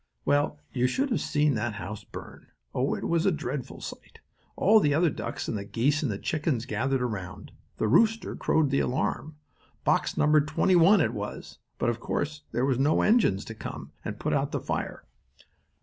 [0.25, 2.47] Well, you should have seen that house burn!
[2.73, 4.17] Oh, it was a dreadful sight.
[4.55, 7.51] All the other ducks and the geese and the chickens gathered around.
[7.77, 9.35] The rooster crowed the alarm.
[9.83, 13.91] Box number twenty one it was, but of course there were no engines to come
[14.03, 15.05] and put out the fire.